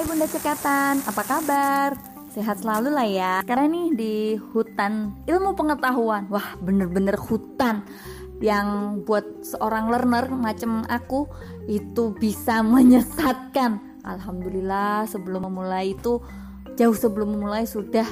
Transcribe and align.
Hai 0.00 0.08
Bunda 0.08 0.24
Cekatan, 0.24 1.04
apa 1.04 1.22
kabar? 1.28 1.92
Sehat 2.32 2.64
selalu 2.64 2.88
lah 2.88 3.04
ya. 3.04 3.34
Karena 3.44 3.68
nih 3.68 3.88
di 3.92 4.14
hutan 4.32 5.12
ilmu 5.28 5.52
pengetahuan. 5.52 6.24
Wah 6.32 6.56
bener-bener 6.56 7.20
hutan 7.20 7.84
Yang 8.40 8.96
buat 9.04 9.44
seorang 9.44 9.92
learner 9.92 10.32
macam 10.32 10.88
aku 10.88 11.28
Itu 11.68 12.16
bisa 12.16 12.64
menyesatkan. 12.72 14.00
Alhamdulillah 14.00 15.04
sebelum 15.04 15.52
memulai 15.52 15.92
itu 15.92 16.16
Jauh 16.80 16.96
sebelum 16.96 17.36
memulai 17.36 17.68
sudah 17.68 18.08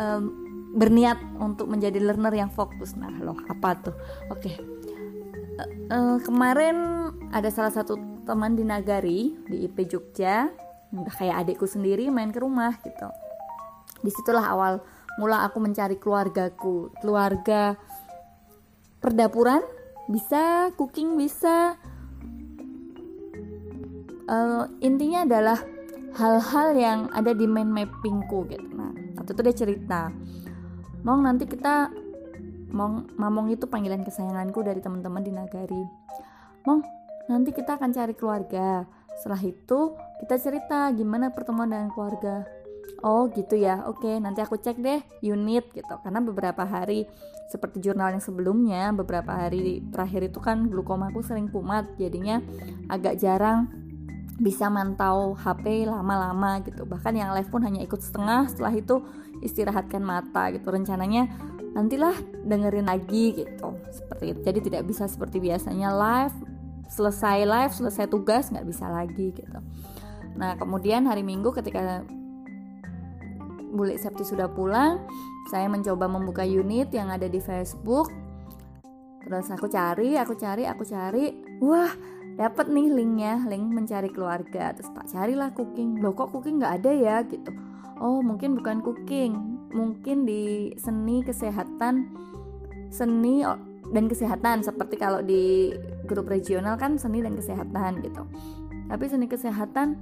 um, 0.00 0.32
Berniat 0.80 1.20
untuk 1.44 1.68
menjadi 1.68 2.00
learner 2.00 2.32
yang 2.32 2.48
fokus. 2.48 2.96
Nah 2.96 3.12
loh 3.20 3.36
apa 3.52 3.76
tuh? 3.84 3.96
Oke. 4.32 4.56
Uh, 5.60 5.68
uh, 5.92 6.16
Kemarin 6.24 7.12
ada 7.36 7.52
salah 7.52 7.68
satu 7.68 8.00
teman 8.24 8.56
di 8.56 8.64
Nagari 8.64 9.36
di 9.44 9.68
IP 9.68 9.84
Jogja 9.84 10.69
kayak 10.90 11.46
adikku 11.46 11.66
sendiri 11.66 12.10
main 12.10 12.34
ke 12.34 12.42
rumah 12.42 12.74
gitu. 12.82 13.08
Di 14.00 14.10
situlah 14.10 14.50
awal 14.50 14.82
mula 15.18 15.46
aku 15.46 15.62
mencari 15.62 15.96
keluargaku. 15.98 16.90
Keluarga 16.98 17.78
perdapuran 18.98 19.62
bisa 20.10 20.74
cooking 20.74 21.14
bisa. 21.14 21.78
Uh, 24.30 24.70
intinya 24.78 25.26
adalah 25.26 25.58
hal-hal 26.14 26.68
yang 26.78 26.98
ada 27.10 27.34
di 27.34 27.46
main 27.50 27.70
mappingku 27.70 28.46
gitu. 28.50 28.66
Nah 28.74 28.94
waktu 29.18 29.30
itu 29.34 29.42
dia 29.42 29.54
cerita 29.54 30.00
mau 31.02 31.16
nanti 31.18 31.48
kita 31.48 31.90
Mong, 32.70 33.18
Mamong 33.18 33.50
itu 33.50 33.66
panggilan 33.66 34.06
kesayanganku 34.06 34.62
dari 34.62 34.78
teman-teman 34.78 35.26
di 35.26 35.34
Nagari. 35.34 35.82
Mong, 36.62 36.80
nanti 37.26 37.50
kita 37.50 37.74
akan 37.74 37.90
cari 37.90 38.14
keluarga 38.14 38.86
setelah 39.20 39.44
itu 39.44 39.92
kita 40.24 40.40
cerita 40.40 40.88
gimana 40.96 41.28
pertemuan 41.28 41.68
dengan 41.68 41.92
keluarga. 41.92 42.48
Oh 43.04 43.28
gitu 43.28 43.52
ya. 43.60 43.84
Oke 43.84 44.16
nanti 44.16 44.40
aku 44.40 44.56
cek 44.56 44.80
deh 44.80 45.00
unit 45.20 45.68
gitu. 45.76 45.94
Karena 46.00 46.24
beberapa 46.24 46.64
hari 46.64 47.04
seperti 47.52 47.84
jurnal 47.84 48.16
yang 48.16 48.24
sebelumnya 48.24 48.96
beberapa 48.96 49.28
hari 49.28 49.84
terakhir 49.92 50.32
itu 50.32 50.40
kan 50.40 50.72
glukoma 50.72 51.12
aku 51.12 51.20
sering 51.20 51.52
kumat. 51.52 51.84
Jadinya 52.00 52.40
agak 52.88 53.20
jarang 53.20 53.68
bisa 54.40 54.72
mantau 54.72 55.36
HP 55.36 55.84
lama-lama 55.84 56.64
gitu. 56.64 56.88
Bahkan 56.88 57.12
yang 57.12 57.36
live 57.36 57.52
pun 57.52 57.60
hanya 57.60 57.84
ikut 57.84 58.00
setengah. 58.00 58.48
Setelah 58.48 58.72
itu 58.72 59.04
istirahatkan 59.44 60.00
mata 60.00 60.48
gitu. 60.48 60.72
Rencananya 60.72 61.28
nantilah 61.76 62.16
dengerin 62.48 62.88
lagi 62.88 63.36
gitu. 63.36 63.76
Seperti 63.92 64.32
itu. 64.32 64.40
Jadi 64.40 64.58
tidak 64.64 64.82
bisa 64.88 65.04
seperti 65.04 65.44
biasanya 65.44 65.92
live 65.92 66.49
selesai 66.90 67.46
live 67.46 67.72
selesai 67.72 68.10
tugas 68.10 68.50
nggak 68.50 68.66
bisa 68.66 68.90
lagi 68.90 69.30
gitu. 69.30 69.58
Nah 70.34 70.58
kemudian 70.58 71.06
hari 71.06 71.22
minggu 71.22 71.54
ketika 71.54 72.02
Bule 73.70 73.94
Septi 73.94 74.26
sudah 74.26 74.50
pulang 74.50 75.06
saya 75.46 75.70
mencoba 75.70 76.10
membuka 76.10 76.42
unit 76.42 76.90
yang 76.90 77.08
ada 77.08 77.30
di 77.30 77.38
Facebook. 77.38 78.10
Terus 79.22 79.46
aku 79.54 79.70
cari 79.70 80.18
aku 80.18 80.34
cari 80.34 80.66
aku 80.66 80.82
cari. 80.82 81.30
Wah 81.62 81.94
dapat 82.34 82.66
nih 82.66 82.90
linknya 82.90 83.46
link 83.46 83.70
mencari 83.70 84.10
keluarga. 84.10 84.74
Terus 84.74 84.90
tak 84.90 85.06
carilah 85.06 85.54
cooking. 85.54 86.02
Loh 86.02 86.10
kok 86.10 86.34
cooking 86.34 86.58
nggak 86.58 86.82
ada 86.82 86.90
ya? 86.90 87.16
Gitu. 87.22 87.50
Oh 88.02 88.18
mungkin 88.18 88.58
bukan 88.58 88.82
cooking. 88.82 89.38
Mungkin 89.70 90.26
di 90.26 90.74
seni 90.74 91.22
kesehatan 91.22 92.10
seni 92.90 93.46
dan 93.94 94.10
kesehatan. 94.10 94.66
Seperti 94.66 94.98
kalau 94.98 95.22
di 95.22 95.70
grup 96.10 96.26
regional 96.26 96.74
kan 96.74 96.98
seni 96.98 97.22
dan 97.22 97.38
kesehatan 97.38 98.02
gitu. 98.02 98.26
Tapi 98.90 99.04
seni 99.06 99.30
kesehatan 99.30 99.94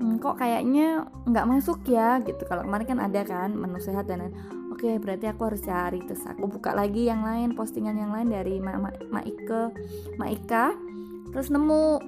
hmm, 0.00 0.16
kok 0.24 0.40
kayaknya 0.40 1.04
nggak 1.28 1.44
masuk 1.44 1.84
ya 1.84 2.24
gitu. 2.24 2.40
Kalau 2.48 2.64
kemarin 2.64 2.86
kan 2.88 2.98
ada 3.04 3.20
kan 3.28 3.52
menu 3.52 3.76
sehat 3.76 4.08
dan 4.08 4.32
oke 4.72 4.80
okay, 4.80 4.96
berarti 4.96 5.28
aku 5.28 5.52
harus 5.52 5.60
cari 5.60 6.00
terus. 6.08 6.24
Aku 6.24 6.48
buka 6.48 6.72
lagi 6.72 7.04
yang 7.04 7.20
lain 7.20 7.52
postingan 7.52 8.00
yang 8.00 8.16
lain 8.16 8.32
dari 8.32 8.56
Ma, 8.56 8.80
Ma, 8.80 8.88
Ma 9.12 9.20
Ike 9.20 9.62
Ma 10.16 10.32
Ika 10.32 10.72
terus 11.36 11.52
nemu 11.52 12.00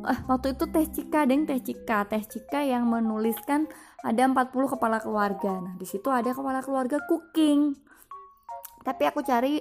eh 0.00 0.20
waktu 0.24 0.56
itu 0.56 0.64
teh 0.68 0.84
Cika 0.84 1.24
deng 1.24 1.48
teh 1.48 1.60
Cika. 1.60 2.04
Teh 2.04 2.20
Cika 2.20 2.60
yang 2.60 2.84
menuliskan 2.88 3.64
ada 4.04 4.24
40 4.24 4.76
kepala 4.76 5.00
keluarga. 5.00 5.60
Nah 5.60 5.74
di 5.76 5.88
situ 5.88 6.08
ada 6.12 6.32
kepala 6.32 6.60
keluarga 6.60 7.00
cooking. 7.08 7.76
Tapi 8.80 9.02
aku 9.04 9.20
cari 9.20 9.60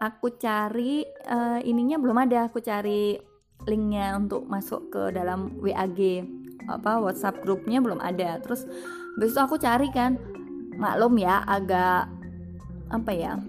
aku 0.00 0.36
cari 0.36 1.04
uh, 1.28 1.60
ininya 1.62 1.96
belum 2.00 2.16
ada. 2.28 2.48
Aku 2.48 2.60
cari 2.60 3.16
linknya 3.64 4.14
untuk 4.14 4.44
masuk 4.46 4.92
ke 4.92 5.02
dalam 5.16 5.56
WAG 5.58 6.22
apa 6.66 6.98
WhatsApp 7.00 7.42
grupnya 7.42 7.80
belum 7.80 8.02
ada. 8.02 8.38
Terus 8.42 8.66
besok 9.16 9.52
aku 9.52 9.56
cari 9.62 9.88
kan 9.90 10.18
maklum 10.76 11.16
ya 11.16 11.40
agak 11.46 12.10
apa 12.92 13.12
ya 13.16 13.40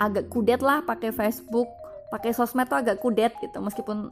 agak 0.00 0.30
kudet 0.32 0.60
lah 0.64 0.82
pakai 0.82 1.14
Facebook. 1.14 1.68
Pakai 2.12 2.30
sosmed 2.30 2.70
tuh 2.70 2.78
agak 2.78 3.02
kudet 3.02 3.34
gitu 3.42 3.58
meskipun 3.58 4.06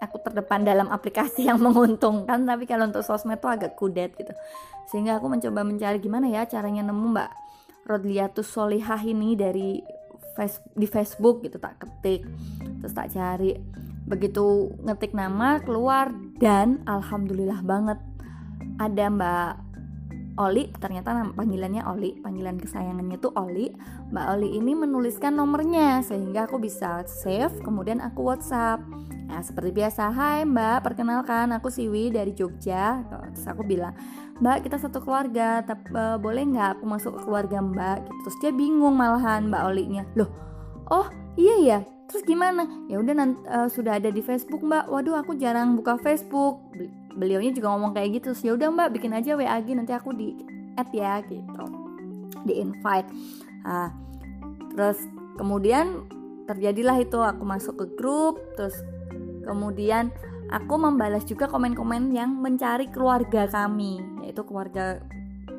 aku 0.00 0.16
terdepan 0.24 0.64
dalam 0.64 0.88
aplikasi 0.88 1.44
yang 1.50 1.60
menguntungkan 1.60 2.42
tapi 2.48 2.64
kalau 2.64 2.88
untuk 2.88 3.04
sosmed 3.04 3.38
tuh 3.38 3.52
agak 3.52 3.76
kudet 3.76 4.16
gitu. 4.16 4.32
Sehingga 4.88 5.20
aku 5.20 5.28
mencoba 5.28 5.62
mencari 5.62 6.00
gimana 6.00 6.26
ya 6.28 6.48
caranya 6.48 6.88
nemu 6.88 7.06
mbak 7.12 7.30
Rodliatus 7.82 8.46
Solihah 8.46 9.02
ini 9.02 9.34
dari 9.34 9.82
face, 10.34 10.60
di 10.76 10.86
Facebook 10.88 11.44
gitu 11.44 11.56
tak 11.60 11.80
ketik. 11.82 12.26
Terus 12.80 12.94
tak 12.94 13.12
cari. 13.12 13.56
Begitu 14.06 14.74
ngetik 14.82 15.14
nama 15.14 15.62
keluar 15.62 16.10
dan 16.40 16.82
alhamdulillah 16.84 17.62
banget. 17.62 17.98
Ada 18.80 19.06
Mbak 19.12 19.52
Oli 20.40 20.72
ternyata 20.80 21.28
panggilannya 21.36 21.84
Oli 21.84 22.16
panggilan 22.24 22.56
kesayangannya 22.56 23.20
tuh 23.20 23.36
Oli. 23.36 23.68
Mbak 24.10 24.26
Oli 24.36 24.48
ini 24.56 24.72
menuliskan 24.72 25.36
nomornya 25.36 26.00
sehingga 26.00 26.48
aku 26.48 26.56
bisa 26.56 27.04
save 27.04 27.60
kemudian 27.60 28.00
aku 28.00 28.32
WhatsApp. 28.32 28.80
Nah, 29.32 29.40
seperti 29.40 29.72
biasa, 29.72 30.12
hai 30.12 30.44
mbak, 30.44 30.84
perkenalkan 30.84 31.56
aku 31.56 31.72
Siwi 31.72 32.12
dari 32.12 32.36
Jogja. 32.36 33.00
Terus 33.08 33.48
aku 33.48 33.64
bilang, 33.64 33.96
mbak 34.42 34.66
kita 34.66 34.76
satu 34.76 34.98
keluarga, 34.98 35.62
tapi 35.62 35.94
uh, 35.94 36.18
boleh 36.18 36.42
nggak 36.50 36.78
aku 36.78 36.84
masuk 36.84 37.14
ke 37.14 37.20
keluarga 37.30 37.62
mbak? 37.62 38.02
Gitu. 38.02 38.18
Terus 38.26 38.36
dia 38.42 38.52
bingung 38.52 38.98
malahan 38.98 39.46
mbak 39.46 39.62
Olinya. 39.70 40.02
Loh, 40.18 40.26
oh 40.90 41.06
iya 41.38 41.56
ya, 41.62 41.78
terus 42.10 42.26
gimana? 42.26 42.66
Ya 42.90 42.98
udah 42.98 43.14
uh, 43.46 43.68
sudah 43.70 44.02
ada 44.02 44.10
di 44.10 44.18
Facebook 44.18 44.66
mbak. 44.66 44.90
Waduh 44.90 45.22
aku 45.22 45.38
jarang 45.38 45.78
buka 45.78 45.94
Facebook. 46.02 46.58
Beliaunya 47.14 47.54
juga 47.54 47.70
ngomong 47.70 47.94
kayak 47.94 48.18
gitu. 48.18 48.34
Ya 48.42 48.58
udah 48.58 48.68
mbak, 48.74 48.98
bikin 48.98 49.14
aja 49.14 49.38
WA 49.38 49.62
nanti 49.62 49.94
aku 49.94 50.10
di 50.10 50.34
add 50.74 50.90
ya 50.90 51.22
gitu. 51.22 51.64
Di 52.42 52.58
invite. 52.58 53.06
Nah, 53.62 54.02
Terus 54.72 54.98
kemudian 55.36 56.08
terjadilah 56.48 56.96
itu 57.00 57.20
aku 57.20 57.44
masuk 57.44 57.74
ke 57.84 57.86
grup 57.96 58.40
terus 58.56 58.76
Kemudian 59.42 60.14
aku 60.52 60.74
membalas 60.76 61.24
juga 61.24 61.48
komen-komen 61.48 62.12
yang 62.12 62.36
mencari 62.36 62.92
keluarga 62.92 63.48
kami, 63.48 64.04
yaitu 64.20 64.44
keluarga 64.44 65.00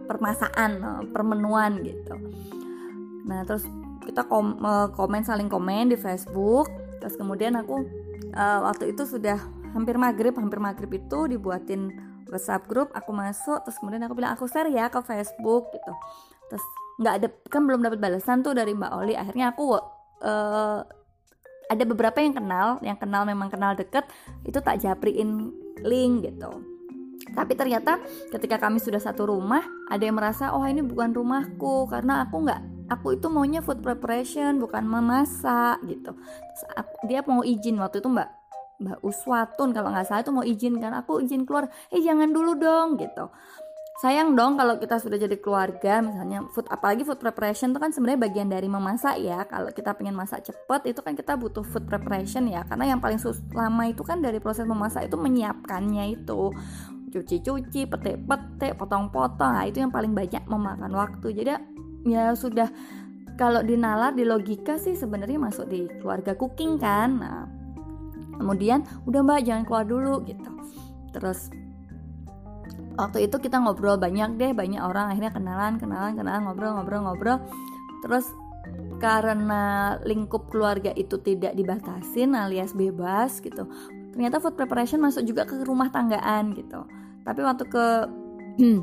permasaan, 0.06 0.72
eh, 0.80 1.04
permenuan 1.10 1.82
gitu. 1.82 2.14
Nah, 3.26 3.42
terus 3.44 3.66
kita 4.06 4.30
kom 4.30 4.62
eh, 4.62 4.88
komen 4.94 5.26
saling 5.26 5.50
komen 5.50 5.90
di 5.90 5.98
Facebook. 5.98 6.70
Terus 7.04 7.20
kemudian 7.20 7.60
aku 7.60 7.84
uh, 8.32 8.60
waktu 8.64 8.96
itu 8.96 9.04
sudah 9.04 9.36
hampir 9.76 10.00
maghrib, 10.00 10.32
hampir 10.40 10.56
maghrib 10.56 10.88
itu 10.96 11.28
dibuatin 11.28 11.92
WhatsApp 12.32 12.64
grup, 12.66 12.96
aku 12.96 13.12
masuk, 13.12 13.60
terus 13.68 13.76
kemudian 13.78 14.08
aku 14.08 14.16
bilang 14.16 14.32
aku 14.32 14.48
share 14.48 14.72
ya 14.72 14.88
ke 14.88 15.04
Facebook 15.04 15.68
gitu. 15.76 15.94
Terus 16.48 16.64
nggak 17.04 17.14
ada 17.20 17.28
kan 17.52 17.68
belum 17.68 17.84
dapat 17.84 18.00
balasan 18.00 18.40
tuh 18.40 18.56
dari 18.56 18.72
Mbak 18.72 18.92
Oli. 19.04 19.14
Akhirnya 19.20 19.52
aku 19.52 19.78
uh, 20.24 20.80
ada 21.74 21.84
beberapa 21.84 22.22
yang 22.22 22.38
kenal 22.38 22.78
yang 22.86 22.98
kenal 22.98 23.26
memang 23.26 23.50
kenal 23.50 23.74
deket 23.74 24.06
itu 24.46 24.62
tak 24.62 24.80
japriin 24.80 25.50
link 25.82 26.30
gitu. 26.30 26.52
Tapi 27.34 27.56
ternyata 27.56 27.98
ketika 28.30 28.60
kami 28.60 28.78
sudah 28.78 29.00
satu 29.00 29.26
rumah 29.26 29.64
ada 29.88 30.04
yang 30.04 30.20
merasa 30.20 30.52
oh 30.54 30.64
ini 30.68 30.84
bukan 30.84 31.16
rumahku 31.16 31.88
karena 31.88 32.28
aku 32.28 32.46
nggak 32.46 32.62
aku 32.92 33.16
itu 33.16 33.28
maunya 33.32 33.64
food 33.64 33.80
preparation 33.80 34.60
bukan 34.60 34.86
memasak 34.86 35.82
gitu. 35.88 36.14
Dia 37.08 37.26
mau 37.26 37.42
izin 37.42 37.80
waktu 37.80 38.04
itu 38.04 38.10
mbak 38.12 38.30
mbak 38.84 39.00
Uswatun 39.06 39.72
kalau 39.72 39.94
nggak 39.94 40.06
salah 40.10 40.22
itu 40.26 40.34
mau 40.34 40.44
izin 40.44 40.82
kan 40.82 40.92
aku 40.98 41.24
izin 41.24 41.48
keluar 41.48 41.72
eh 41.94 42.02
jangan 42.04 42.34
dulu 42.36 42.58
dong 42.60 43.00
gitu 43.00 43.32
sayang 44.02 44.34
dong 44.34 44.58
kalau 44.58 44.82
kita 44.82 44.98
sudah 44.98 45.22
jadi 45.22 45.38
keluarga 45.38 46.02
misalnya 46.02 46.50
food 46.50 46.66
apalagi 46.66 47.06
food 47.06 47.22
preparation 47.22 47.70
itu 47.72 47.80
kan 47.80 47.94
sebenarnya 47.94 48.20
bagian 48.26 48.50
dari 48.50 48.66
memasak 48.66 49.22
ya. 49.22 49.46
Kalau 49.46 49.70
kita 49.70 49.94
pengen 49.94 50.18
masak 50.18 50.46
cepet 50.50 50.96
itu 50.96 51.00
kan 51.06 51.14
kita 51.14 51.38
butuh 51.38 51.62
food 51.62 51.86
preparation 51.86 52.50
ya. 52.50 52.66
Karena 52.66 52.96
yang 52.96 53.00
paling 53.00 53.22
lama 53.54 53.84
itu 53.86 54.02
kan 54.02 54.20
dari 54.20 54.42
proses 54.42 54.66
memasak 54.66 55.08
itu 55.08 55.18
menyiapkannya 55.20 56.10
itu. 56.10 56.50
Cuci-cuci 57.14 57.86
petik-petik 57.86 58.74
potong-potong. 58.74 59.54
Nah, 59.54 59.70
itu 59.70 59.86
yang 59.86 59.94
paling 59.94 60.18
banyak 60.18 60.42
memakan 60.50 60.92
waktu. 60.98 61.28
Jadi 61.30 61.52
ya 62.10 62.34
sudah 62.34 62.74
kalau 63.38 63.62
dinalar 63.62 64.18
di 64.18 64.26
logika 64.26 64.82
sih 64.82 64.98
sebenarnya 64.98 65.38
masuk 65.38 65.70
di 65.70 65.86
keluarga 66.02 66.34
cooking 66.34 66.82
kan. 66.82 67.10
Nah 67.22 67.64
kemudian 68.38 68.84
udah 69.06 69.22
mbak 69.24 69.46
jangan 69.46 69.64
keluar 69.64 69.86
dulu 69.86 70.14
gitu. 70.26 70.52
Terus 71.14 71.54
waktu 72.96 73.26
itu 73.26 73.38
kita 73.42 73.58
ngobrol 73.62 73.98
banyak 73.98 74.38
deh 74.38 74.52
banyak 74.54 74.82
orang. 74.82 75.14
Akhirnya 75.14 75.34
kenalan 75.34 75.82
kenalan 75.82 76.14
kenalan 76.18 76.42
ngobrol 76.46 76.72
ngobrol 76.78 77.02
ngobrol. 77.06 77.38
Terus 78.06 78.26
karena 79.00 79.96
lingkup 80.08 80.48
keluarga 80.48 80.96
itu 80.96 81.20
tidak 81.20 81.52
dibatasin 81.54 82.32
alias 82.32 82.72
bebas 82.72 83.44
gitu 83.44 83.68
ternyata 84.14 84.38
food 84.38 84.54
preparation 84.54 85.02
masuk 85.02 85.26
juga 85.26 85.44
ke 85.50 85.58
rumah 85.66 85.90
tanggaan 85.90 86.54
gitu. 86.54 86.86
Tapi 87.26 87.42
waktu 87.42 87.66
ke 87.66 87.86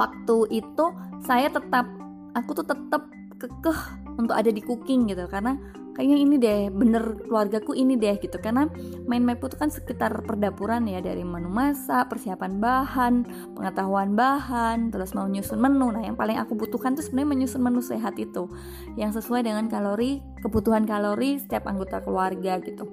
waktu 0.00 0.36
itu 0.52 0.84
saya 1.24 1.48
tetap 1.48 1.88
aku 2.36 2.52
tuh 2.52 2.68
tetap 2.68 3.08
kekeh 3.40 3.80
untuk 4.20 4.36
ada 4.36 4.52
di 4.52 4.60
cooking 4.60 5.08
gitu. 5.08 5.24
Karena 5.26 5.56
kayaknya 5.96 6.16
ini 6.20 6.34
deh 6.36 6.60
bener 6.68 7.24
keluargaku 7.24 7.72
ini 7.72 7.96
deh 7.96 8.20
gitu. 8.20 8.36
Karena 8.36 8.68
main 9.08 9.24
map 9.24 9.40
itu 9.40 9.56
kan 9.56 9.72
sekitar 9.72 10.12
perdapuran 10.28 10.84
ya 10.84 11.00
dari 11.00 11.24
menu 11.24 11.48
masak 11.48 12.12
persiapan 12.12 12.60
bahan 12.60 13.14
pengetahuan 13.56 14.12
bahan 14.12 14.92
terus 14.92 15.16
mau 15.16 15.24
nyusun 15.24 15.56
menu. 15.56 15.88
Nah 15.88 16.04
yang 16.04 16.14
paling 16.20 16.36
aku 16.36 16.52
butuhkan 16.52 16.92
tuh 16.92 17.02
sebenarnya 17.02 17.28
menyusun 17.32 17.64
menu 17.64 17.80
sehat 17.80 18.20
itu 18.20 18.52
yang 19.00 19.16
sesuai 19.16 19.48
dengan 19.48 19.72
kalori 19.72 20.20
kebutuhan 20.44 20.84
kalori 20.84 21.40
setiap 21.40 21.64
anggota 21.64 22.04
keluarga 22.04 22.60
gitu. 22.60 22.84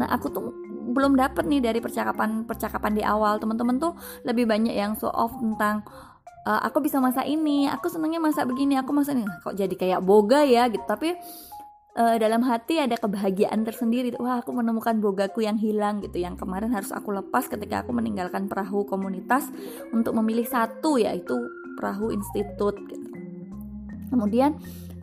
Nah 0.00 0.08
aku 0.08 0.32
tuh 0.32 0.48
belum 0.88 1.20
dapet 1.20 1.44
nih 1.44 1.60
dari 1.60 1.78
percakapan 1.84 2.48
percakapan 2.48 2.96
di 2.96 3.04
awal. 3.04 3.36
Teman-teman 3.36 3.76
tuh 3.76 3.92
lebih 4.24 4.48
banyak 4.48 4.72
yang 4.72 4.96
show 4.96 5.12
off 5.12 5.36
tentang 5.36 5.84
uh, 6.48 6.60
aku 6.64 6.80
bisa 6.80 6.96
masak 6.96 7.28
ini 7.28 7.68
aku 7.68 7.92
senangnya 7.92 8.18
masak 8.18 8.48
begini 8.48 8.80
aku 8.80 8.96
masak 8.96 9.20
ini. 9.20 9.28
Kok 9.44 9.52
jadi 9.52 9.74
kayak 9.76 10.00
boga 10.00 10.42
ya 10.48 10.72
gitu. 10.72 10.82
Tapi 10.88 11.12
uh, 11.96 12.16
dalam 12.18 12.44
hati 12.44 12.82
ada 12.82 12.98
kebahagiaan 12.98 13.64
tersendiri. 13.64 14.12
Wah 14.18 14.42
aku 14.42 14.52
menemukan 14.52 14.98
bogaku 15.00 15.46
yang 15.46 15.56
hilang 15.56 16.04
gitu. 16.04 16.20
Yang 16.20 16.44
kemarin 16.44 16.74
harus 16.74 16.92
aku 16.92 17.14
lepas 17.14 17.48
ketika 17.48 17.86
aku 17.86 17.94
meninggalkan 17.96 18.50
perahu 18.50 18.84
komunitas 18.84 19.48
untuk 19.94 20.12
memilih 20.18 20.44
satu 20.44 21.00
yaitu 21.00 21.38
perahu 21.78 22.10
institut 22.12 22.76
gitu. 22.90 23.08
Kemudian 24.10 24.58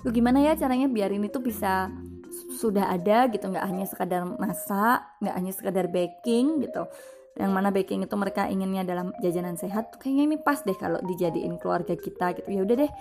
gimana 0.06 0.38
ya 0.44 0.54
caranya 0.54 0.86
biar 0.86 1.10
ini 1.10 1.32
tuh 1.32 1.42
bisa 1.42 1.90
sudah 2.60 2.92
ada 2.92 3.32
gitu? 3.32 3.48
Nggak 3.50 3.66
hanya 3.66 3.86
sekadar 3.88 4.22
masak 4.28 5.08
nggak 5.24 5.36
hanya 5.36 5.52
sekadar 5.56 5.86
baking 5.90 6.68
gitu. 6.68 6.86
Yang 7.36 7.52
mana 7.52 7.68
baking 7.68 8.08
itu 8.08 8.16
mereka 8.16 8.48
inginnya 8.48 8.88
dalam 8.88 9.12
jajanan 9.20 9.60
sehat 9.60 10.00
kayaknya 10.00 10.24
ini 10.24 10.38
pas 10.40 10.64
deh 10.64 10.76
kalau 10.76 11.00
dijadiin 11.04 11.60
keluarga 11.60 11.96
kita 11.96 12.36
gitu. 12.40 12.50
Ya 12.52 12.62
udah 12.64 12.76
deh 12.88 12.92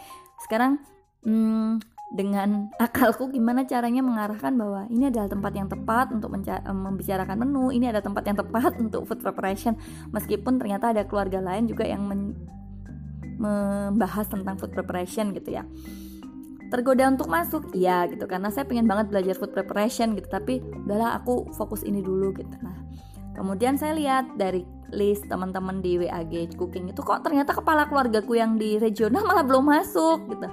sekarang 0.42 0.82
hmm, 1.22 1.93
dengan 2.12 2.70
akalku 2.76 3.32
gimana 3.32 3.64
caranya 3.64 4.04
mengarahkan 4.04 4.54
bahwa 4.54 4.86
ini 4.92 5.08
adalah 5.08 5.26
tempat 5.26 5.52
yang 5.56 5.66
tepat 5.66 6.12
untuk 6.12 6.30
membicarakan 6.70 7.36
menu, 7.40 7.72
ini 7.72 7.88
ada 7.90 8.04
tempat 8.04 8.22
yang 8.28 8.36
tepat 8.38 8.76
untuk 8.84 9.08
food 9.08 9.24
preparation. 9.24 9.74
Meskipun 10.12 10.60
ternyata 10.60 10.92
ada 10.92 11.02
keluarga 11.08 11.40
lain 11.40 11.66
juga 11.66 11.88
yang 11.88 12.04
membahas 13.40 14.30
tentang 14.30 14.60
food 14.60 14.70
preparation 14.76 15.34
gitu 15.34 15.58
ya. 15.58 15.64
Tergoda 16.70 17.06
untuk 17.06 17.30
masuk, 17.30 17.70
iya 17.74 18.06
gitu. 18.10 18.26
Karena 18.26 18.50
saya 18.50 18.66
pengen 18.66 18.86
banget 18.86 19.10
belajar 19.10 19.34
food 19.38 19.54
preparation 19.54 20.14
gitu. 20.14 20.26
Tapi 20.30 20.62
udahlah 20.86 21.18
aku 21.18 21.50
fokus 21.54 21.82
ini 21.82 21.98
dulu 22.02 22.34
gitu. 22.34 22.54
Nah, 22.62 22.78
kemudian 23.34 23.74
saya 23.74 23.94
lihat 23.94 24.38
dari 24.38 24.62
list 24.94 25.26
teman-teman 25.26 25.82
di 25.82 25.98
WAG 25.98 26.54
cooking 26.54 26.94
itu 26.94 27.02
kok 27.02 27.26
ternyata 27.26 27.50
kepala 27.50 27.90
keluargaku 27.90 28.38
yang 28.38 28.54
di 28.54 28.78
regional 28.78 29.24
malah 29.28 29.42
belum 29.42 29.66
masuk 29.66 30.30
gitu 30.30 30.46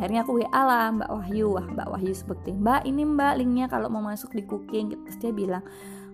akhirnya 0.00 0.24
aku 0.24 0.40
WA 0.40 0.62
lah 0.64 0.88
Mbak 0.96 1.10
Wahyu. 1.12 1.46
Wah 1.52 1.66
Mbak 1.68 1.88
Wahyu 1.92 2.12
seperti 2.16 2.56
Mbak 2.56 2.88
ini 2.88 3.04
Mbak 3.04 3.32
linknya 3.36 3.66
kalau 3.68 3.92
mau 3.92 4.00
masuk 4.00 4.32
di 4.32 4.48
cooking 4.48 4.96
gitu. 4.96 5.02
terus 5.04 5.20
dia 5.20 5.28
bilang 5.28 5.60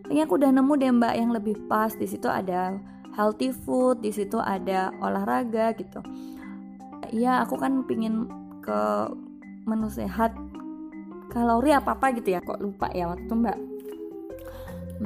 kayaknya 0.02 0.22
aku 0.26 0.34
udah 0.42 0.50
nemu 0.50 0.72
deh 0.74 0.90
Mbak 0.90 1.14
yang 1.14 1.30
lebih 1.30 1.54
pas. 1.70 1.94
Di 1.94 2.10
situ 2.10 2.26
ada 2.26 2.74
healthy 3.14 3.54
food 3.54 4.02
di 4.02 4.10
situ 4.10 4.42
ada 4.42 4.90
olahraga 4.98 5.70
gitu. 5.78 6.02
Iya 7.14 7.46
aku 7.46 7.54
kan 7.62 7.86
pingin 7.86 8.26
ke 8.58 9.06
menu 9.70 9.86
sehat 9.86 10.34
kalori 11.30 11.70
apa 11.70 11.94
apa 11.94 12.10
gitu 12.18 12.34
ya. 12.34 12.42
Kok 12.42 12.58
lupa 12.58 12.90
ya 12.90 13.06
waktu 13.06 13.30
itu 13.30 13.34
Mbak. 13.38 13.58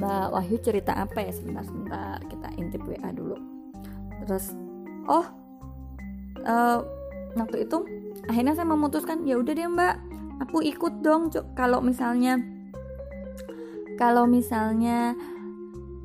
Mbak 0.00 0.26
Wahyu 0.32 0.56
cerita 0.64 0.96
apa 0.96 1.20
ya? 1.20 1.36
Sebentar 1.36 1.68
sebentar. 1.68 2.16
Kita 2.32 2.48
intip 2.56 2.80
WA 2.88 3.12
dulu. 3.12 3.36
Terus 4.24 4.56
oh 5.04 5.28
uh, 6.48 6.80
waktu 7.38 7.68
itu 7.68 7.86
akhirnya 8.26 8.54
saya 8.58 8.66
memutuskan 8.66 9.26
ya 9.26 9.38
udah 9.38 9.52
deh 9.54 9.68
mbak 9.70 9.94
aku 10.42 10.64
ikut 10.64 11.04
dong 11.04 11.30
kalau 11.54 11.78
misalnya 11.84 12.40
kalau 14.00 14.24
misalnya 14.24 15.12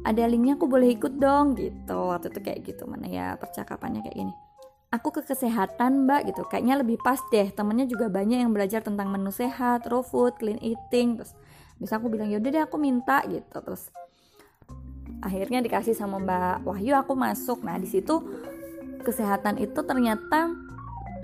ada 0.06 0.24
linknya 0.30 0.54
aku 0.60 0.70
boleh 0.70 0.94
ikut 0.94 1.18
dong 1.18 1.58
gitu. 1.58 2.14
Waktu 2.14 2.30
itu 2.30 2.40
kayak 2.44 2.60
gitu 2.62 2.86
mana 2.86 3.10
ya 3.10 3.28
percakapannya 3.42 4.06
kayak 4.06 4.20
gini. 4.20 4.34
Aku 4.94 5.10
ke 5.10 5.26
kesehatan 5.26 6.06
mbak 6.06 6.30
gitu. 6.30 6.46
Kayaknya 6.46 6.86
lebih 6.86 7.02
pas 7.02 7.18
deh. 7.34 7.50
Temennya 7.50 7.90
juga 7.90 8.12
banyak 8.12 8.46
yang 8.46 8.54
belajar 8.54 8.86
tentang 8.86 9.10
menu 9.10 9.34
sehat 9.34 9.90
raw 9.90 10.06
food 10.06 10.38
clean 10.38 10.62
eating 10.62 11.18
terus 11.18 11.34
bisa 11.76 12.00
aku 12.00 12.08
bilang 12.08 12.32
yaudah 12.32 12.52
deh 12.54 12.64
aku 12.68 12.78
minta 12.78 13.26
gitu. 13.26 13.58
Terus 13.64 13.90
akhirnya 15.26 15.64
dikasih 15.66 15.98
sama 15.98 16.22
mbak 16.22 16.68
Wahyu 16.68 16.94
aku 16.94 17.18
masuk. 17.18 17.66
Nah 17.66 17.82
di 17.82 17.90
situ 17.90 18.22
kesehatan 19.02 19.58
itu 19.58 19.82
ternyata 19.82 20.54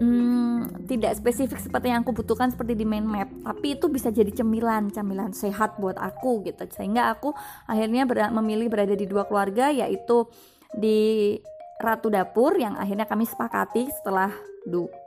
hmm, 0.02 0.90
tidak 0.90 1.14
spesifik 1.14 1.62
seperti 1.62 1.94
yang 1.94 2.02
aku 2.02 2.18
butuhkan 2.18 2.50
seperti 2.50 2.74
di 2.74 2.90
main 2.90 3.06
map 3.06 3.30
tapi 3.46 3.78
itu 3.78 3.86
bisa 3.88 4.10
jadi 4.10 4.34
cemilan 4.34 4.90
cemilan 4.90 5.32
sehat 5.32 5.78
buat 5.78 5.96
aku 6.02 6.42
gitu. 6.50 6.66
Sehingga 6.74 7.14
aku 7.14 7.32
akhirnya 7.70 8.10
ber 8.10 8.34
memilih 8.34 8.68
berada 8.68 8.98
di 8.98 9.06
dua 9.06 9.30
keluarga 9.30 9.70
yaitu 9.70 10.26
di 10.74 11.38
Ratu 11.82 12.10
Dapur 12.14 12.58
yang 12.58 12.78
akhirnya 12.78 13.06
kami 13.10 13.26
sepakati 13.26 13.90
setelah 14.02 14.30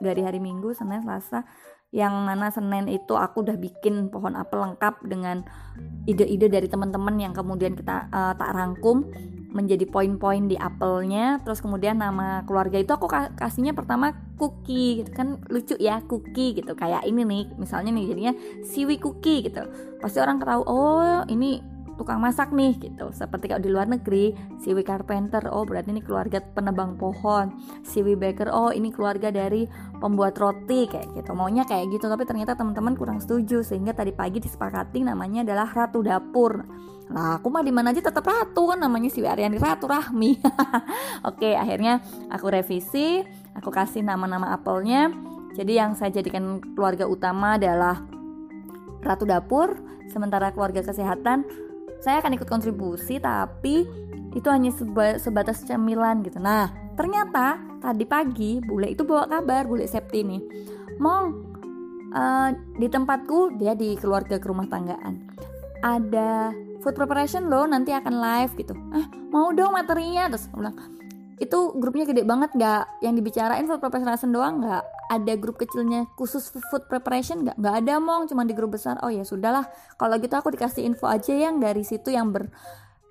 dari 0.03 0.23
hari 0.23 0.43
Minggu 0.43 0.75
Senin 0.75 1.07
Selasa 1.07 1.47
yang 1.95 2.27
mana 2.27 2.51
Senin 2.51 2.91
itu 2.91 3.15
aku 3.15 3.47
udah 3.47 3.55
bikin 3.55 4.11
pohon 4.11 4.35
apel 4.35 4.59
lengkap 4.67 5.07
dengan 5.07 5.47
ide-ide 6.11 6.51
dari 6.51 6.67
teman-teman 6.67 7.15
yang 7.23 7.31
kemudian 7.31 7.79
kita 7.79 8.11
uh, 8.11 8.35
tak 8.35 8.51
rangkum 8.51 9.07
menjadi 9.55 9.87
poin-poin 9.87 10.51
di 10.51 10.59
apelnya 10.59 11.39
terus 11.47 11.63
kemudian 11.63 12.03
nama 12.03 12.43
keluarga 12.43 12.77
itu 12.77 12.91
aku 12.91 13.07
kasihnya 13.39 13.73
pertama 13.73 14.13
cookie 14.37 15.01
gitu 15.01 15.11
kan. 15.15 15.39
Lucu 15.49 15.79
ya 15.79 16.03
cookie 16.05 16.59
gitu. 16.59 16.75
Kayak 16.75 17.07
ini 17.07 17.23
nih 17.23 17.45
misalnya 17.57 17.95
nih 17.95 18.11
jadinya 18.11 18.33
siwi 18.67 18.99
cookie 18.99 19.47
gitu. 19.47 19.63
Pasti 20.03 20.19
orang 20.19 20.43
tahu 20.43 20.63
oh 20.67 21.23
ini 21.31 21.74
tukang 21.95 22.19
masak 22.19 22.51
nih 22.51 22.75
gitu 22.79 23.11
seperti 23.15 23.51
kalau 23.51 23.63
di 23.63 23.71
luar 23.71 23.87
negeri 23.87 24.35
siwi 24.61 24.83
carpenter 24.83 25.47
oh 25.51 25.63
berarti 25.63 25.95
ini 25.95 26.03
keluarga 26.03 26.43
penebang 26.43 26.99
pohon 26.99 27.55
siwi 27.87 28.19
baker 28.19 28.51
oh 28.51 28.71
ini 28.75 28.91
keluarga 28.91 29.31
dari 29.31 29.67
pembuat 29.99 30.35
roti 30.39 30.91
kayak 30.91 31.15
gitu 31.15 31.33
maunya 31.33 31.63
kayak 31.67 31.91
gitu 31.95 32.07
tapi 32.11 32.27
ternyata 32.27 32.59
teman-teman 32.59 32.99
kurang 32.99 33.19
setuju 33.23 33.63
sehingga 33.63 33.95
tadi 33.95 34.11
pagi 34.11 34.43
disepakati 34.43 35.07
namanya 35.07 35.47
adalah 35.47 35.71
ratu 35.71 36.03
dapur 36.03 36.67
lah 37.13 37.37
aku 37.37 37.53
mah 37.53 37.61
di 37.61 37.69
mana 37.69 37.93
aja 37.93 38.01
tetap 38.01 38.25
ratu 38.25 38.73
kan 38.73 38.81
namanya 38.81 39.13
si 39.13 39.21
Aryani 39.21 39.61
Ratu 39.61 39.85
Rahmi. 39.85 40.41
Oke, 41.29 41.53
akhirnya 41.53 42.01
aku 42.33 42.49
revisi, 42.49 43.21
aku 43.53 43.69
kasih 43.69 44.01
nama-nama 44.01 44.57
apelnya. 44.57 45.13
Jadi 45.53 45.77
yang 45.77 45.93
saya 45.95 46.11
jadikan 46.11 46.65
keluarga 46.73 47.05
utama 47.05 47.61
adalah 47.61 48.01
Ratu 49.05 49.29
Dapur, 49.29 49.77
sementara 50.09 50.51
keluarga 50.51 50.81
kesehatan 50.81 51.45
saya 52.05 52.21
akan 52.21 52.37
ikut 52.37 52.45
kontribusi 52.45 53.17
tapi 53.17 53.89
itu 54.37 54.49
hanya 54.53 54.69
seba, 54.77 55.17
sebatas 55.17 55.65
cemilan 55.65 56.21
gitu. 56.21 56.37
Nah, 56.37 56.69
ternyata 57.01 57.57
tadi 57.81 58.05
pagi 58.05 58.61
bule 58.61 58.93
itu 58.93 59.07
bawa 59.07 59.25
kabar, 59.31 59.65
bule 59.65 59.89
Septi 59.89 60.21
nih. 60.21 60.43
Mong, 61.01 61.25
uh, 62.13 62.49
di 62.77 62.87
tempatku 62.93 63.57
dia 63.57 63.73
di 63.73 63.97
keluarga 63.97 64.37
ke 64.37 64.47
rumah 64.47 64.69
tanggaan. 64.69 65.33
Ada 65.81 66.53
food 66.85 66.93
preparation 67.01 67.49
loh 67.49 67.65
nanti 67.65 67.97
akan 67.97 68.13
live 68.21 68.53
gitu 68.61 68.77
ah 68.93 69.09
mau 69.33 69.49
dong 69.57 69.73
materinya 69.73 70.29
terus 70.29 70.53
aku 70.53 70.61
bilang 70.61 70.77
itu 71.41 71.59
grupnya 71.81 72.05
gede 72.05 72.23
banget 72.29 72.53
nggak 72.53 72.85
yang 73.01 73.17
dibicarain 73.17 73.65
food 73.65 73.81
preparation 73.81 74.29
doang 74.29 74.61
nggak 74.61 74.85
ada 75.11 75.33
grup 75.37 75.61
kecilnya 75.61 76.09
khusus 76.17 76.53
food 76.71 76.85
preparation 76.89 77.45
nggak 77.45 77.57
nggak 77.59 77.75
ada 77.85 77.95
mong 78.01 78.31
cuma 78.31 78.47
di 78.47 78.57
grup 78.57 78.77
besar 78.77 79.01
oh 79.05 79.13
ya 79.13 79.23
sudahlah 79.23 79.69
kalau 80.01 80.17
gitu 80.21 80.35
aku 80.37 80.53
dikasih 80.55 80.85
info 80.87 81.09
aja 81.09 81.33
yang 81.33 81.61
dari 81.61 81.83
situ 81.83 82.13
yang 82.13 82.33
ber 82.33 82.49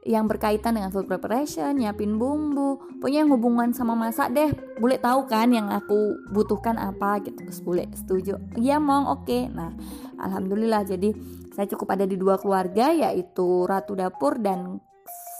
yang 0.03 0.27
berkaitan 0.27 0.75
dengan 0.75 0.91
food 0.91 1.07
preparation, 1.07 1.79
nyiapin 1.79 2.19
bumbu, 2.19 2.99
pokoknya 2.99 3.23
yang 3.23 3.31
hubungan 3.31 3.71
sama 3.71 3.95
masak 3.95 4.35
deh. 4.35 4.51
Boleh 4.75 4.99
tahu 4.99 5.31
kan 5.31 5.47
yang 5.47 5.71
aku 5.71 6.27
butuhkan 6.27 6.75
apa 6.75 7.23
gitu. 7.23 7.39
Terus 7.39 7.63
boleh 7.63 7.87
setuju. 7.95 8.35
Iya 8.59 8.83
mong, 8.83 9.07
oke. 9.07 9.23
Okay. 9.23 9.47
Nah, 9.47 9.71
alhamdulillah 10.19 10.83
jadi 10.83 11.15
saya 11.55 11.71
cukup 11.71 11.95
ada 11.95 12.03
di 12.03 12.19
dua 12.19 12.35
keluarga 12.35 12.91
yaitu 12.91 13.63
Ratu 13.63 13.95
Dapur 13.95 14.43
dan 14.43 14.83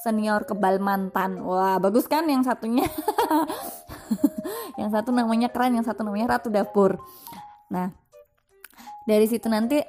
senior 0.04 0.48
kebal 0.48 0.80
mantan. 0.80 1.44
Wah, 1.44 1.80
bagus 1.84 2.08
kan 2.08 2.24
yang 2.32 2.48
satunya? 2.48 2.88
yang 4.80 4.90
satu 4.92 5.10
namanya 5.10 5.50
keren, 5.50 5.78
yang 5.78 5.86
satu 5.86 6.06
namanya 6.06 6.38
Ratu 6.38 6.50
Dapur. 6.54 7.00
Nah, 7.72 7.90
dari 9.04 9.26
situ 9.28 9.48
nanti 9.52 9.80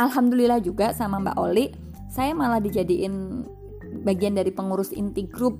alhamdulillah 0.00 0.64
juga 0.64 0.96
sama 0.96 1.20
Mbak 1.20 1.36
Oli, 1.36 1.70
saya 2.08 2.32
malah 2.32 2.58
dijadiin 2.58 3.44
bagian 4.02 4.34
dari 4.38 4.50
pengurus 4.54 4.94
inti 4.96 5.28
grup 5.28 5.58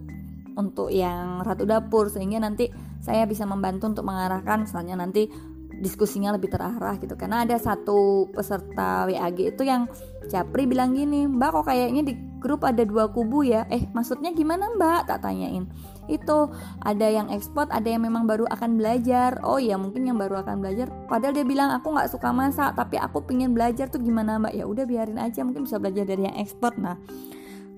untuk 0.59 0.91
yang 0.91 1.41
ratu 1.47 1.65
dapur 1.65 2.11
sehingga 2.11 2.43
nanti 2.43 2.69
saya 3.01 3.25
bisa 3.25 3.47
membantu 3.47 3.87
untuk 3.89 4.05
mengarahkan 4.05 4.67
misalnya 4.67 4.99
nanti 4.99 5.31
diskusinya 5.81 6.37
lebih 6.37 6.53
terarah 6.53 7.01
gitu 7.01 7.17
karena 7.17 7.49
ada 7.49 7.57
satu 7.57 8.29
peserta 8.35 9.09
WAG 9.09 9.57
itu 9.57 9.63
yang 9.65 9.89
Capri 10.29 10.69
bilang 10.69 10.93
gini 10.93 11.25
mbak 11.25 11.51
kok 11.57 11.73
kayaknya 11.73 12.13
di 12.13 12.15
grup 12.41 12.65
ada 12.65 12.83
dua 12.83 13.13
kubu 13.13 13.45
ya. 13.45 13.69
Eh 13.69 13.87
maksudnya 13.93 14.33
gimana 14.33 14.73
mbak? 14.75 15.07
Tak 15.07 15.23
tanyain. 15.23 15.69
Itu 16.09 16.51
ada 16.81 17.07
yang 17.07 17.29
ekspor 17.31 17.69
ada 17.69 17.87
yang 17.87 18.03
memang 18.03 18.25
baru 18.25 18.49
akan 18.49 18.81
belajar. 18.81 19.39
Oh 19.45 19.61
ya 19.61 19.77
mungkin 19.77 20.09
yang 20.09 20.17
baru 20.17 20.41
akan 20.43 20.65
belajar. 20.65 20.89
Padahal 21.07 21.37
dia 21.37 21.47
bilang 21.47 21.71
aku 21.71 21.93
nggak 21.93 22.11
suka 22.11 22.33
masak 22.33 22.75
tapi 22.75 22.97
aku 22.97 23.23
pengen 23.23 23.53
belajar 23.53 23.87
tuh 23.93 24.01
gimana 24.01 24.41
mbak? 24.41 24.57
Ya 24.57 24.65
udah 24.65 24.89
biarin 24.89 25.21
aja. 25.21 25.45
Mungkin 25.45 25.69
bisa 25.69 25.77
belajar 25.77 26.09
dari 26.09 26.27
yang 26.27 26.37
ekspor 26.41 26.75
nah 26.81 26.97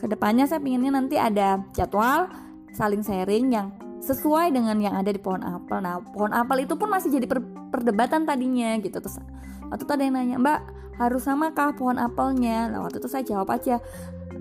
ke 0.03 0.11
depannya 0.11 0.51
saya 0.51 0.59
pinginnya 0.59 0.99
nanti 0.99 1.15
ada 1.15 1.63
jadwal 1.71 2.27
saling 2.75 3.07
sharing 3.07 3.55
yang 3.55 3.71
sesuai 4.03 4.51
dengan 4.51 4.75
yang 4.83 4.99
ada 4.99 5.15
di 5.15 5.21
pohon 5.23 5.47
apel. 5.47 5.79
Nah, 5.79 6.03
pohon 6.03 6.35
apel 6.35 6.67
itu 6.67 6.75
pun 6.75 6.91
masih 6.91 7.15
jadi 7.15 7.31
per 7.31 7.39
perdebatan 7.71 8.27
tadinya 8.27 8.75
gitu. 8.83 8.99
Terus 8.99 9.23
waktu 9.71 9.87
itu 9.87 9.93
ada 9.95 10.03
yang 10.03 10.15
nanya, 10.19 10.37
"Mbak, 10.43 10.61
harus 10.99 11.23
sama 11.23 11.55
kah 11.55 11.71
pohon 11.79 12.03
apelnya?" 12.03 12.67
Nah, 12.75 12.83
waktu 12.83 12.99
itu 12.99 13.07
saya 13.07 13.23
jawab 13.23 13.47
aja, 13.55 13.79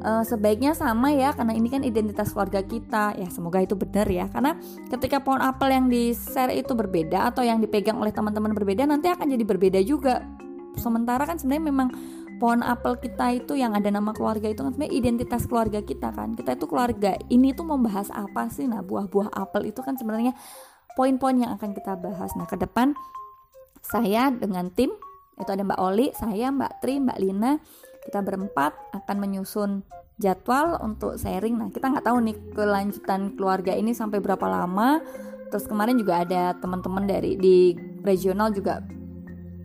e, 0.01 0.11
sebaiknya 0.25 0.73
sama 0.73 1.13
ya 1.13 1.31
karena 1.31 1.53
ini 1.53 1.69
kan 1.69 1.85
identitas 1.85 2.33
keluarga 2.33 2.65
kita. 2.65 3.15
Ya, 3.15 3.29
semoga 3.29 3.61
itu 3.61 3.77
benar 3.77 4.09
ya. 4.09 4.27
Karena 4.27 4.57
ketika 4.89 5.21
pohon 5.21 5.39
apel 5.39 5.71
yang 5.71 5.85
di-share 5.87 6.51
itu 6.51 6.73
berbeda 6.73 7.29
atau 7.31 7.45
yang 7.45 7.61
dipegang 7.61 8.01
oleh 8.01 8.11
teman-teman 8.11 8.51
berbeda, 8.57 8.89
nanti 8.89 9.07
akan 9.07 9.29
jadi 9.29 9.45
berbeda 9.45 9.79
juga. 9.85 10.25
Sementara 10.75 11.23
kan 11.27 11.37
sebenarnya 11.37 11.65
memang 11.69 11.89
pohon 12.41 12.65
apel 12.65 12.97
kita 12.97 13.37
itu 13.37 13.53
yang 13.53 13.77
ada 13.77 13.93
nama 13.93 14.17
keluarga 14.17 14.49
itu 14.49 14.65
kan 14.65 14.73
sebenarnya 14.73 14.97
identitas 14.97 15.45
keluarga 15.45 15.85
kita 15.85 16.09
kan 16.09 16.33
kita 16.33 16.57
itu 16.57 16.65
keluarga 16.65 17.13
ini 17.29 17.53
tuh 17.53 17.69
membahas 17.69 18.09
apa 18.09 18.49
sih 18.49 18.65
nah 18.65 18.81
buah-buah 18.81 19.29
apel 19.29 19.69
itu 19.69 19.85
kan 19.85 19.93
sebenarnya 19.93 20.33
poin-poin 20.97 21.37
yang 21.37 21.53
akan 21.53 21.77
kita 21.77 21.93
bahas 22.01 22.33
nah 22.33 22.49
ke 22.49 22.57
depan 22.57 22.97
saya 23.85 24.33
dengan 24.33 24.73
tim 24.73 24.89
itu 25.37 25.49
ada 25.53 25.61
Mbak 25.61 25.79
Oli 25.85 26.09
saya 26.17 26.49
Mbak 26.49 26.81
Tri 26.81 26.97
Mbak 26.97 27.17
Lina 27.21 27.61
kita 28.05 28.19
berempat 28.25 28.73
akan 28.93 29.17
menyusun 29.17 29.85
jadwal 30.21 30.77
untuk 30.81 31.17
sharing. 31.17 31.57
Nah 31.57 31.69
kita 31.73 31.89
nggak 31.89 32.05
tahu 32.05 32.17
nih 32.21 32.37
kelanjutan 32.53 33.33
keluarga 33.33 33.73
ini 33.73 33.93
sampai 33.93 34.21
berapa 34.21 34.45
lama. 34.45 35.01
Terus 35.49 35.67
kemarin 35.67 35.99
juga 35.99 36.23
ada 36.23 36.55
teman-teman 36.55 37.03
dari 37.09 37.35
di 37.35 37.75
regional 38.05 38.55
juga 38.55 38.79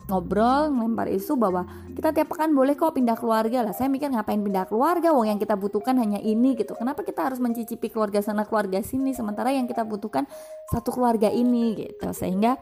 ngobrol 0.06 0.70
ngelempar 0.70 1.10
isu 1.10 1.34
bahwa 1.34 1.66
kita 1.98 2.14
tiap 2.14 2.30
pekan 2.30 2.54
boleh 2.54 2.78
kok 2.78 2.94
pindah 2.94 3.18
keluarga 3.18 3.66
lah. 3.66 3.74
Saya 3.74 3.90
mikir 3.90 4.10
ngapain 4.10 4.38
pindah 4.38 4.66
keluarga? 4.70 5.10
Wong 5.10 5.26
yang 5.26 5.40
kita 5.42 5.58
butuhkan 5.58 5.98
hanya 5.98 6.22
ini 6.22 6.54
gitu. 6.54 6.78
Kenapa 6.78 7.02
kita 7.02 7.26
harus 7.26 7.42
mencicipi 7.42 7.90
keluarga 7.90 8.22
sana 8.22 8.46
keluarga 8.46 8.82
sini 8.82 9.14
sementara 9.14 9.50
yang 9.50 9.66
kita 9.66 9.82
butuhkan 9.82 10.26
satu 10.70 10.94
keluarga 10.94 11.30
ini 11.30 11.74
gitu. 11.74 12.06
Sehingga 12.14 12.58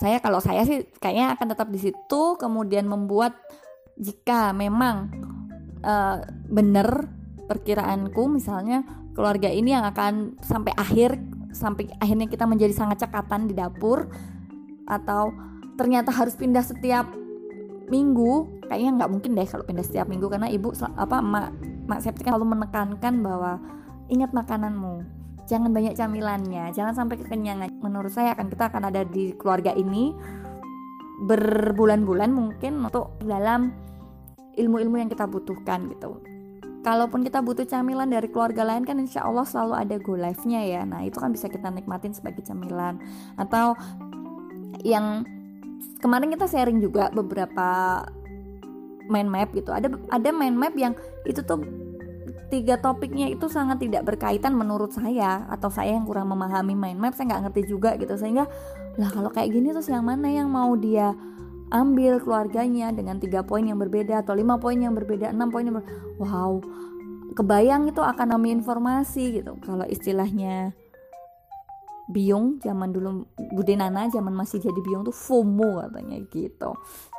saya 0.00 0.18
kalau 0.20 0.42
saya 0.42 0.66
sih 0.66 0.84
kayaknya 1.00 1.38
akan 1.38 1.46
tetap 1.54 1.68
di 1.70 1.80
situ 1.80 2.22
kemudian 2.36 2.84
membuat 2.84 3.38
jika 3.98 4.50
memang 4.50 5.10
uh, 5.84 6.24
benar 6.50 7.08
perkiraanku 7.46 8.26
misalnya 8.26 8.82
keluarga 9.14 9.46
ini 9.52 9.76
yang 9.76 9.86
akan 9.86 10.40
sampai 10.42 10.72
akhir 10.74 11.20
sampai 11.54 11.86
akhirnya 12.02 12.26
kita 12.26 12.44
menjadi 12.50 12.74
sangat 12.74 13.06
cekatan 13.06 13.46
di 13.46 13.54
dapur 13.54 14.10
atau 14.90 15.30
ternyata 15.78 16.10
harus 16.10 16.34
pindah 16.34 16.66
setiap 16.66 17.06
minggu 17.86 18.64
kayaknya 18.66 19.04
nggak 19.04 19.10
mungkin 19.12 19.38
deh 19.38 19.46
kalau 19.46 19.62
pindah 19.62 19.86
setiap 19.86 20.10
minggu 20.10 20.26
karena 20.26 20.50
ibu 20.50 20.72
apa 20.74 21.20
mak 21.20 21.54
mak 21.86 22.00
Septi 22.00 22.24
kan 22.24 22.34
selalu 22.34 22.58
menekankan 22.58 23.14
bahwa 23.22 23.60
ingat 24.08 24.32
makananmu 24.32 25.04
jangan 25.44 25.70
banyak 25.70 25.92
camilannya 25.94 26.72
jangan 26.72 26.96
sampai 26.96 27.20
kekenyangan. 27.20 27.68
Menurut 27.84 28.10
saya 28.10 28.32
akan 28.32 28.48
kita 28.48 28.72
akan 28.72 28.82
ada 28.88 29.04
di 29.04 29.36
keluarga 29.36 29.76
ini 29.76 30.16
berbulan-bulan 31.22 32.34
mungkin 32.34 32.82
untuk 32.82 33.14
dalam 33.22 33.70
ilmu-ilmu 34.58 34.98
yang 34.98 35.10
kita 35.10 35.30
butuhkan 35.30 35.86
gitu. 35.94 36.18
Kalaupun 36.84 37.24
kita 37.24 37.40
butuh 37.40 37.64
camilan 37.64 38.12
dari 38.12 38.28
keluarga 38.28 38.60
lain 38.60 38.84
kan 38.84 39.00
insya 39.00 39.24
Allah 39.24 39.48
selalu 39.48 39.74
ada 39.78 39.96
go 40.02 40.14
live 40.20 40.42
nya 40.44 40.60
ya. 40.60 40.82
Nah 40.84 41.00
itu 41.06 41.16
kan 41.16 41.32
bisa 41.32 41.48
kita 41.48 41.72
nikmatin 41.72 42.12
sebagai 42.12 42.44
camilan. 42.44 43.00
Atau 43.40 43.72
yang 44.84 45.24
kemarin 46.04 46.28
kita 46.28 46.44
sharing 46.44 46.84
juga 46.84 47.08
beberapa 47.08 48.02
mind 49.08 49.30
map 49.32 49.48
gitu. 49.56 49.72
Ada 49.72 49.88
ada 50.12 50.28
mind 50.28 50.60
map 50.60 50.76
yang 50.76 50.92
itu 51.24 51.40
tuh 51.40 51.64
tiga 52.48 52.80
topiknya 52.80 53.28
itu 53.28 53.46
sangat 53.50 53.82
tidak 53.82 54.04
berkaitan 54.08 54.56
menurut 54.56 54.92
saya 54.94 55.44
atau 55.50 55.68
saya 55.68 55.96
yang 55.96 56.06
kurang 56.08 56.30
memahami 56.30 56.72
mind 56.72 56.98
map 57.00 57.12
saya 57.12 57.34
nggak 57.34 57.42
ngerti 57.50 57.62
juga 57.68 57.90
gitu. 58.00 58.14
Sehingga 58.16 58.48
lah 59.00 59.10
kalau 59.10 59.30
kayak 59.32 59.50
gini 59.52 59.74
terus 59.74 59.90
yang 59.90 60.06
mana 60.06 60.30
yang 60.30 60.48
mau 60.48 60.72
dia 60.78 61.12
ambil 61.74 62.22
keluarganya 62.22 62.94
dengan 62.94 63.18
tiga 63.18 63.42
poin 63.42 63.64
yang 63.66 63.80
berbeda 63.80 64.22
atau 64.22 64.36
lima 64.36 64.60
poin 64.60 64.78
yang 64.78 64.94
berbeda 64.94 65.32
enam 65.32 65.50
poin 65.50 65.66
yang 65.66 65.80
berbeda. 65.80 66.20
Wow 66.22 66.62
kebayang 67.34 67.90
itu 67.90 68.00
akan 68.00 68.38
nami 68.38 68.54
informasi 68.54 69.42
gitu. 69.42 69.58
Kalau 69.60 69.84
istilahnya 69.84 70.72
biung 72.06 72.62
zaman 72.62 72.94
dulu 72.94 73.26
Bude 73.56 73.74
Nana 73.74 74.06
zaman 74.12 74.32
masih 74.32 74.62
jadi 74.62 74.80
biung 74.80 75.02
tuh 75.02 75.12
FOMO 75.12 75.82
katanya 75.82 76.22
gitu. 76.30 76.70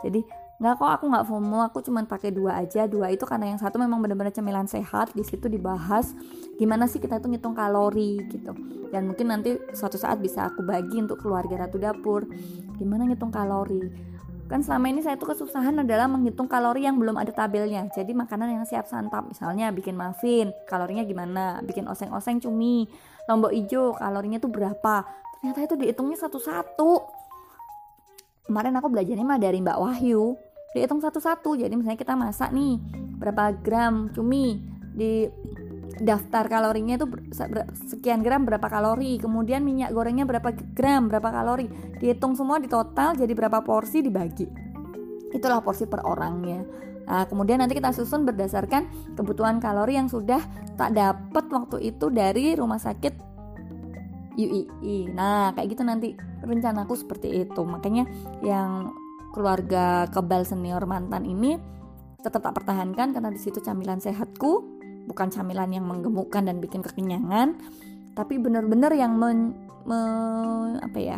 Jadi 0.02 0.24
nggak 0.56 0.76
kok 0.80 0.88
aku 0.88 1.06
nggak 1.12 1.26
FOMO 1.28 1.60
aku 1.68 1.84
cuma 1.84 2.00
pakai 2.08 2.32
dua 2.32 2.64
aja. 2.64 2.88
Dua 2.88 3.12
itu 3.12 3.28
karena 3.28 3.52
yang 3.52 3.60
satu 3.60 3.76
memang 3.76 4.00
benar-benar 4.00 4.32
cemilan 4.32 4.68
sehat 4.68 5.12
di 5.12 5.24
situ 5.24 5.52
dibahas 5.52 6.16
gimana 6.56 6.88
sih 6.88 7.04
kita 7.04 7.20
tuh 7.20 7.32
ngitung 7.32 7.52
kalori 7.52 8.24
gitu. 8.32 8.56
Dan 8.90 9.12
mungkin 9.12 9.28
nanti 9.28 9.60
suatu 9.76 10.00
saat 10.00 10.24
bisa 10.24 10.48
aku 10.48 10.64
bagi 10.64 11.04
untuk 11.04 11.20
keluarga 11.20 11.68
ratu 11.68 11.76
dapur. 11.76 12.24
Gimana 12.80 13.04
ngitung 13.04 13.36
kalori? 13.36 14.16
Kan 14.46 14.62
selama 14.62 14.94
ini 14.94 15.02
saya 15.02 15.18
tuh 15.18 15.34
kesusahan 15.34 15.74
adalah 15.82 16.06
menghitung 16.06 16.46
kalori 16.46 16.86
yang 16.86 17.02
belum 17.02 17.18
ada 17.18 17.34
tabelnya. 17.34 17.90
Jadi 17.90 18.14
makanan 18.14 18.54
yang 18.62 18.66
siap 18.70 18.86
santap 18.86 19.26
misalnya 19.26 19.74
bikin 19.74 19.98
muffin 19.98 20.54
kalorinya 20.70 21.02
gimana? 21.02 21.60
Bikin 21.66 21.90
oseng-oseng 21.90 22.38
cumi 22.40 22.86
lombok 23.26 23.52
hijau 23.52 23.98
kalorinya 23.98 24.38
tuh 24.38 24.54
berapa? 24.54 25.02
Ternyata 25.42 25.60
itu 25.66 25.76
dihitungnya 25.82 26.18
satu-satu 26.22 27.15
kemarin 28.46 28.78
aku 28.78 28.88
belajarnya 28.94 29.26
mah 29.26 29.42
dari 29.42 29.60
Mbak 29.60 29.78
Wahyu. 29.82 30.38
Dihitung 30.76 31.00
satu-satu 31.00 31.56
jadi 31.56 31.72
misalnya 31.72 32.00
kita 32.00 32.20
masak 32.20 32.52
nih 32.52 32.80
berapa 33.16 33.56
gram 33.64 34.12
cumi 34.12 34.60
di 34.92 35.24
daftar 36.04 36.52
kalorinya 36.52 37.00
itu 37.00 37.08
sekian 37.88 38.20
gram 38.20 38.44
berapa 38.44 38.68
kalori 38.68 39.16
kemudian 39.16 39.64
minyak 39.64 39.96
gorengnya 39.96 40.28
berapa 40.28 40.52
gram 40.76 41.08
berapa 41.08 41.32
kalori. 41.32 41.72
Dihitung 42.00 42.36
semua 42.36 42.60
di 42.60 42.68
total 42.68 43.16
jadi 43.16 43.32
berapa 43.32 43.64
porsi 43.64 44.04
dibagi. 44.04 44.48
Itulah 45.32 45.64
porsi 45.64 45.88
per 45.88 46.04
orangnya. 46.04 46.64
Nah 47.06 47.24
kemudian 47.30 47.62
nanti 47.62 47.78
kita 47.78 47.94
susun 47.96 48.28
berdasarkan 48.28 49.16
kebutuhan 49.16 49.64
kalori 49.64 49.96
yang 49.96 50.12
sudah 50.12 50.42
tak 50.76 50.92
dapat 50.92 51.46
waktu 51.54 51.96
itu 51.96 52.12
dari 52.12 52.58
rumah 52.58 52.82
sakit 52.82 53.35
UII 54.36 55.12
nah 55.12 55.56
kayak 55.56 55.68
gitu 55.76 55.84
nanti 55.88 56.14
rencanaku 56.46 56.94
seperti 56.96 57.44
itu. 57.48 57.62
Makanya 57.66 58.06
yang 58.46 58.94
keluarga 59.34 60.08
kebal 60.14 60.48
senior 60.48 60.86
mantan 60.88 61.28
ini 61.28 61.60
tetap 62.24 62.42
tak 62.42 62.56
pertahankan 62.58 63.14
karena 63.14 63.30
di 63.30 63.42
situ 63.42 63.62
camilan 63.62 64.02
sehatku 64.02 64.64
bukan 65.06 65.30
camilan 65.30 65.70
yang 65.70 65.86
menggemukkan 65.86 66.50
dan 66.50 66.58
bikin 66.58 66.82
kekenyangan 66.82 67.54
tapi 68.18 68.40
benar-benar 68.42 68.96
yang 68.96 69.20
men, 69.20 69.54
me, 69.86 70.00
apa 70.82 70.98
ya 70.98 71.18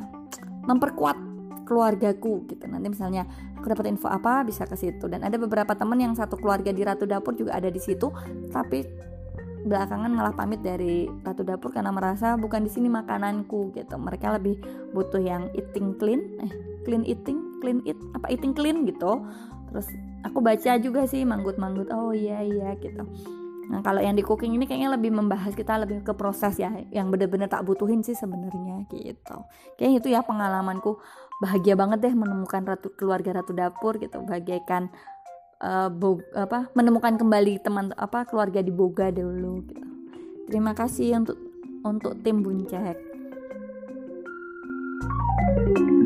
memperkuat 0.68 1.16
keluargaku 1.64 2.48
gitu. 2.48 2.64
Nanti 2.66 2.88
misalnya 2.92 3.28
aku 3.60 3.70
dapat 3.70 3.92
info 3.92 4.08
apa 4.08 4.42
bisa 4.48 4.64
ke 4.64 4.80
situ. 4.80 5.06
Dan 5.12 5.22
ada 5.28 5.36
beberapa 5.36 5.76
teman 5.76 6.00
yang 6.00 6.16
satu 6.16 6.40
keluarga 6.40 6.72
di 6.72 6.82
Ratu 6.82 7.04
Dapur 7.04 7.36
juga 7.36 7.60
ada 7.60 7.68
di 7.68 7.80
situ 7.80 8.08
tapi 8.50 8.84
belakangan 9.68 10.10
malah 10.10 10.34
pamit 10.34 10.64
dari 10.64 11.06
Ratu 11.22 11.44
Dapur 11.44 11.76
karena 11.76 11.92
merasa 11.92 12.40
bukan 12.40 12.64
di 12.66 12.72
sini 12.72 12.88
makananku 12.88 13.76
gitu. 13.76 14.00
Mereka 14.00 14.40
lebih 14.40 14.58
butuh 14.96 15.22
yang 15.22 15.52
eating 15.54 15.94
clean 16.00 16.24
eh 16.42 16.52
clean 16.88 17.04
eating 17.04 17.60
clean 17.60 17.84
eat 17.84 18.00
apa 18.16 18.32
eating 18.32 18.56
clean 18.56 18.88
gitu. 18.88 19.28
Terus 19.70 19.88
aku 20.24 20.40
baca 20.40 20.80
juga 20.80 21.04
sih 21.06 21.28
manggut-manggut 21.28 21.92
oh 21.92 22.16
iya 22.16 22.40
iya 22.42 22.74
gitu. 22.80 23.04
Nah 23.68 23.84
kalau 23.84 24.00
yang 24.00 24.16
di 24.16 24.24
cooking 24.24 24.56
ini 24.56 24.64
kayaknya 24.64 24.96
lebih 24.96 25.12
membahas 25.12 25.52
kita 25.52 25.76
lebih 25.76 26.00
ke 26.00 26.16
proses 26.16 26.56
ya 26.56 26.72
yang 26.92 27.12
bener-bener 27.12 27.52
tak 27.52 27.68
butuhin 27.68 28.00
sih 28.00 28.16
sebenarnya 28.16 28.88
gitu. 28.88 29.44
Kayaknya 29.76 29.98
itu 30.00 30.08
ya 30.16 30.22
pengalamanku. 30.24 30.96
Bahagia 31.38 31.78
banget 31.78 32.02
deh 32.02 32.16
menemukan 32.18 32.66
ratu 32.66 32.90
keluarga 32.98 33.44
ratu 33.44 33.54
dapur 33.54 34.00
gitu. 34.02 34.24
Bagaikan 34.26 34.90
bo, 35.90 36.22
apa 36.38 36.70
menemukan 36.78 37.18
kembali 37.18 37.60
teman 37.62 37.90
apa 37.98 38.26
keluarga 38.30 38.62
di 38.62 38.70
Boga 38.70 39.10
dulu 39.10 39.66
gitu. 39.66 39.88
Terima 40.48 40.72
kasih 40.78 41.20
untuk 41.24 41.38
untuk 41.84 42.14
tim 42.22 42.46
Buncek. 42.46 43.18
thank 45.48 45.80
you 45.80 45.97